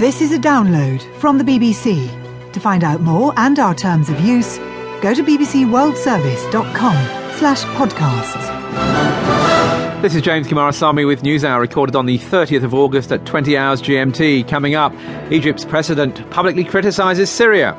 This 0.00 0.22
is 0.22 0.32
a 0.32 0.38
download 0.38 1.02
from 1.16 1.36
the 1.36 1.44
BBC. 1.44 2.08
To 2.54 2.58
find 2.58 2.84
out 2.84 3.02
more 3.02 3.34
and 3.36 3.58
our 3.58 3.74
terms 3.74 4.08
of 4.08 4.18
use, 4.20 4.56
go 5.02 5.12
to 5.12 5.22
bbcworldservice.com 5.22 6.96
slash 7.36 7.62
podcasts. 7.76 8.40
This 10.00 10.14
is 10.14 10.22
James 10.22 10.48
Coomarasamy 10.48 11.06
with 11.06 11.22
NewsHour, 11.22 11.60
recorded 11.60 11.96
on 11.96 12.06
the 12.06 12.16
30th 12.16 12.64
of 12.64 12.72
August 12.72 13.12
at 13.12 13.26
20 13.26 13.58
hours 13.58 13.82
GMT. 13.82 14.48
Coming 14.48 14.74
up, 14.74 14.94
Egypt's 15.30 15.66
president 15.66 16.30
publicly 16.30 16.64
criticises 16.64 17.28
Syria. 17.28 17.76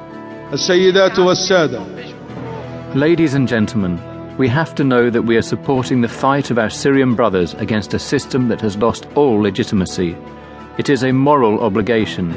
Ladies 2.94 3.34
and 3.34 3.48
gentlemen, 3.48 4.38
we 4.38 4.48
have 4.48 4.76
to 4.76 4.84
know 4.84 5.10
that 5.10 5.24
we 5.24 5.38
are 5.38 5.42
supporting 5.42 6.02
the 6.02 6.08
fight 6.08 6.52
of 6.52 6.60
our 6.60 6.70
Syrian 6.70 7.16
brothers 7.16 7.56
against 7.56 7.96
a 7.96 8.00
system 8.00 8.48
that 8.50 8.62
has 8.62 8.78
lost 8.78 9.08
all 9.16 9.42
legitimacy 9.42 10.16
it 10.78 10.89
is 10.89 11.04
a 11.04 11.11
moral 11.11 11.60
obligation. 11.61 12.34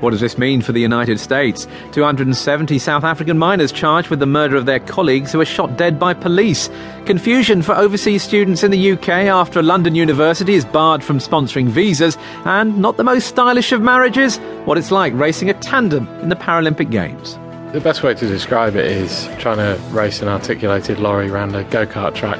What 0.00 0.10
does 0.10 0.20
this 0.20 0.38
mean 0.38 0.62
for 0.62 0.72
the 0.72 0.80
United 0.80 1.18
States? 1.18 1.66
270 1.92 2.78
South 2.78 3.04
African 3.04 3.38
miners 3.38 3.72
charged 3.72 4.10
with 4.10 4.20
the 4.20 4.26
murder 4.26 4.54
of 4.54 4.66
their 4.66 4.78
colleagues 4.78 5.32
who 5.32 5.38
were 5.38 5.44
shot 5.44 5.76
dead 5.76 5.98
by 5.98 6.14
police. 6.14 6.70
Confusion 7.04 7.62
for 7.62 7.74
overseas 7.74 8.22
students 8.22 8.62
in 8.62 8.70
the 8.70 8.92
UK 8.92 9.08
after 9.08 9.58
a 9.58 9.62
London 9.62 9.94
university 9.94 10.54
is 10.54 10.64
barred 10.64 11.02
from 11.02 11.18
sponsoring 11.18 11.66
visas. 11.66 12.16
And 12.44 12.78
not 12.78 12.96
the 12.96 13.04
most 13.04 13.26
stylish 13.26 13.72
of 13.72 13.82
marriages, 13.82 14.38
what 14.66 14.78
it's 14.78 14.90
like 14.90 15.12
racing 15.14 15.50
a 15.50 15.54
tandem 15.54 16.06
in 16.20 16.28
the 16.28 16.36
Paralympic 16.36 16.90
Games. 16.90 17.38
The 17.72 17.80
best 17.80 18.04
way 18.04 18.14
to 18.14 18.26
describe 18.28 18.76
it 18.76 18.86
is 18.86 19.28
trying 19.38 19.56
to 19.56 19.80
race 19.90 20.22
an 20.22 20.28
articulated 20.28 21.00
lorry 21.00 21.28
around 21.28 21.56
a 21.56 21.64
go 21.64 21.86
kart 21.86 22.14
track. 22.14 22.38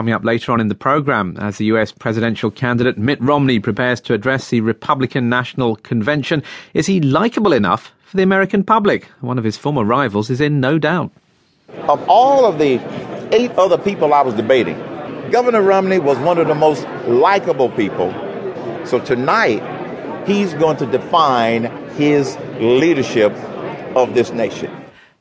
Coming 0.00 0.14
up 0.14 0.24
later 0.24 0.50
on 0.50 0.62
in 0.62 0.68
the 0.68 0.74
programme, 0.74 1.36
as 1.38 1.58
the 1.58 1.66
US 1.66 1.92
presidential 1.92 2.50
candidate 2.50 2.96
Mitt 2.96 3.20
Romney 3.20 3.60
prepares 3.60 4.00
to 4.00 4.14
address 4.14 4.48
the 4.48 4.62
Republican 4.62 5.28
National 5.28 5.76
Convention, 5.76 6.42
is 6.72 6.86
he 6.86 7.02
likeable 7.02 7.52
enough 7.52 7.92
for 8.06 8.16
the 8.16 8.22
American 8.22 8.64
public? 8.64 9.04
One 9.20 9.36
of 9.36 9.44
his 9.44 9.58
former 9.58 9.84
rivals 9.84 10.30
is 10.30 10.40
in 10.40 10.58
no 10.58 10.78
doubt. 10.78 11.10
Of 11.86 12.02
all 12.08 12.46
of 12.46 12.58
the 12.58 12.80
eight 13.30 13.50
other 13.58 13.76
people 13.76 14.14
I 14.14 14.22
was 14.22 14.32
debating, 14.32 14.78
Governor 15.30 15.60
Romney 15.60 15.98
was 15.98 16.16
one 16.16 16.38
of 16.38 16.48
the 16.48 16.54
most 16.54 16.88
likable 17.06 17.68
people. 17.68 18.10
So 18.86 19.00
tonight, 19.00 19.60
he's 20.26 20.54
going 20.54 20.78
to 20.78 20.86
define 20.86 21.64
his 21.90 22.38
leadership 22.58 23.32
of 23.94 24.14
this 24.14 24.30
nation. 24.30 24.74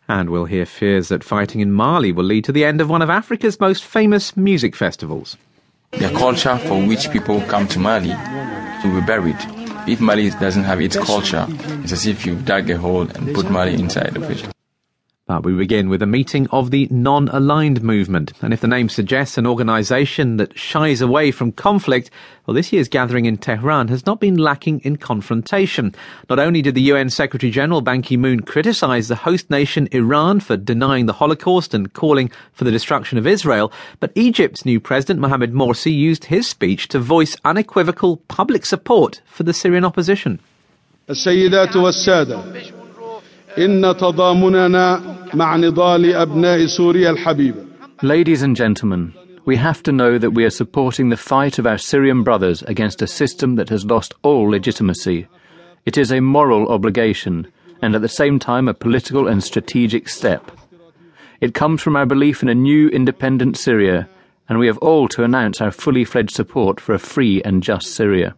And 0.09 0.31
we'll 0.31 0.45
hear 0.45 0.65
fears 0.65 1.09
that 1.09 1.23
fighting 1.23 1.61
in 1.61 1.71
Mali 1.71 2.11
will 2.11 2.23
lead 2.23 2.43
to 2.45 2.51
the 2.51 2.65
end 2.65 2.81
of 2.81 2.89
one 2.89 3.03
of 3.03 3.11
Africa's 3.11 3.59
most 3.59 3.85
famous 3.85 4.35
music 4.35 4.75
festivals. 4.75 5.37
The 5.91 6.09
culture 6.09 6.57
for 6.57 6.83
which 6.83 7.11
people 7.11 7.41
come 7.41 7.67
to 7.67 7.79
Mali 7.79 8.15
will 8.83 8.99
be 8.99 9.05
buried. 9.05 9.37
If 9.87 10.01
Mali 10.01 10.31
doesn't 10.31 10.63
have 10.63 10.81
its 10.81 10.97
culture, 10.97 11.45
it's 11.83 11.91
as 11.91 12.07
if 12.07 12.25
you 12.25 12.35
dug 12.35 12.71
a 12.71 12.77
hole 12.77 13.07
and 13.07 13.35
put 13.35 13.51
Mali 13.51 13.75
inside 13.75 14.17
of 14.17 14.23
it. 14.31 14.45
But 15.28 15.42
we 15.42 15.54
begin 15.54 15.88
with 15.88 16.02
a 16.02 16.06
meeting 16.06 16.46
of 16.50 16.70
the 16.70 16.86
non 16.90 17.28
aligned 17.28 17.82
movement. 17.82 18.34
And 18.42 18.52
if 18.52 18.60
the 18.60 18.68
name 18.68 18.90
suggests 18.90 19.38
an 19.38 19.46
organisation 19.46 20.36
that 20.36 20.58
shies 20.58 21.00
away 21.00 21.30
from 21.30 21.50
conflict, 21.50 22.10
well, 22.44 22.54
this 22.54 22.74
year's 22.74 22.88
gathering 22.88 23.24
in 23.24 23.38
Tehran 23.38 23.88
has 23.88 24.04
not 24.04 24.20
been 24.20 24.36
lacking 24.36 24.80
in 24.80 24.96
confrontation. 24.96 25.94
Not 26.28 26.38
only 26.38 26.60
did 26.60 26.74
the 26.74 26.82
UN 26.92 27.08
Secretary 27.08 27.50
General 27.50 27.80
Ban 27.80 28.02
Ki 28.02 28.18
moon 28.18 28.40
criticise 28.40 29.08
the 29.08 29.14
host 29.14 29.48
nation 29.48 29.88
Iran 29.92 30.40
for 30.40 30.58
denying 30.58 31.06
the 31.06 31.14
Holocaust 31.14 31.72
and 31.72 31.90
calling 31.94 32.30
for 32.52 32.64
the 32.64 32.70
destruction 32.70 33.16
of 33.16 33.26
Israel, 33.26 33.72
but 34.00 34.12
Egypt's 34.14 34.66
new 34.66 34.78
President 34.78 35.20
Mohamed 35.20 35.54
Morsi 35.54 35.96
used 35.96 36.26
his 36.26 36.46
speech 36.46 36.88
to 36.88 36.98
voice 36.98 37.34
unequivocal 37.46 38.18
public 38.28 38.66
support 38.66 39.22
for 39.24 39.42
the 39.42 39.54
Syrian 39.54 39.86
opposition. 39.86 40.38
السيدات 41.08 41.76
والسادة 41.76 42.44
إن 43.58 43.96
تضامننا 43.96 45.17
مع 45.34 45.56
نضال 45.56 46.14
أبناء 46.14 46.66
سوريا 46.66 47.10
الحبيبة 47.10 47.64
Ladies 48.02 48.42
and 48.42 48.56
gentlemen, 48.56 49.14
we 49.44 49.56
have 49.56 49.82
to 49.82 49.92
know 49.92 50.18
that 50.18 50.32
we 50.32 50.44
are 50.44 50.50
supporting 50.50 51.08
the 51.08 51.16
fight 51.16 51.58
of 51.58 51.66
our 51.66 51.78
Syrian 51.78 52.22
brothers 52.22 52.62
against 52.62 53.02
a 53.02 53.06
system 53.06 53.56
that 53.56 53.68
has 53.68 53.84
lost 53.84 54.14
all 54.22 54.50
legitimacy. 54.50 55.26
It 55.86 55.96
is 55.96 56.10
a 56.10 56.20
moral 56.20 56.68
obligation, 56.68 57.46
and 57.82 57.94
at 57.94 58.02
the 58.02 58.08
same 58.08 58.38
time 58.38 58.68
a 58.68 58.74
political 58.74 59.28
and 59.28 59.44
strategic 59.44 60.08
step. 60.08 60.50
It 61.40 61.54
comes 61.54 61.82
from 61.82 61.94
our 61.94 62.06
belief 62.06 62.42
in 62.42 62.48
a 62.48 62.54
new 62.54 62.88
independent 62.88 63.56
Syria, 63.58 64.08
and 64.48 64.58
we 64.58 64.66
have 64.66 64.78
all 64.78 65.08
to 65.08 65.24
announce 65.24 65.60
our 65.60 65.70
fully 65.70 66.04
fledged 66.04 66.34
support 66.34 66.80
for 66.80 66.94
a 66.94 66.98
free 66.98 67.42
and 67.42 67.62
just 67.62 67.88
Syria. 67.88 68.34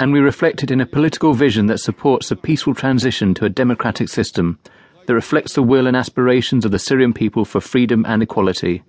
And 0.00 0.12
we 0.12 0.20
reflect 0.20 0.62
it 0.62 0.70
in 0.70 0.80
a 0.80 0.86
political 0.86 1.34
vision 1.34 1.66
that 1.66 1.78
supports 1.78 2.30
a 2.30 2.36
peaceful 2.36 2.74
transition 2.74 3.32
to 3.34 3.44
a 3.44 3.50
democratic 3.50 4.08
system 4.08 4.58
that 5.05 5.13
reflects 5.13 5.53
the 5.53 5.63
will 5.63 5.87
and 5.87 5.95
aspirations 5.97 6.65
of 6.65 6.71
the 6.71 6.79
Syrian 6.79 7.13
people 7.13 7.45
for 7.45 7.61
freedom 7.61 8.05
and 8.05 8.23
equality, 8.23 8.83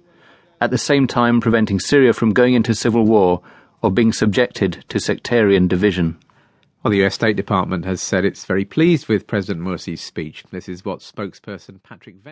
at 0.60 0.70
the 0.70 0.78
same 0.78 1.06
time 1.06 1.40
preventing 1.40 1.80
Syria 1.80 2.12
from 2.12 2.32
going 2.32 2.54
into 2.54 2.74
civil 2.74 3.04
war 3.04 3.42
or 3.82 3.90
being 3.90 4.12
subjected 4.12 4.84
to 4.88 5.00
sectarian 5.00 5.68
division. 5.68 6.18
Well, 6.82 6.90
the 6.90 7.04
US 7.04 7.14
State 7.14 7.36
Department 7.36 7.84
has 7.84 8.02
said 8.02 8.24
it's 8.24 8.44
very 8.44 8.64
pleased 8.64 9.08
with 9.08 9.26
President 9.26 9.64
Morsi's 9.64 10.00
speech. 10.00 10.44
This 10.50 10.68
is 10.68 10.84
what 10.84 10.98
spokesperson 10.98 11.82
Patrick 11.82 12.16
Ven- 12.16 12.30